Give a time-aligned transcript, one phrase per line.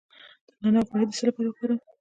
[0.47, 1.79] د نعناع غوړي د څه لپاره وکاروم؟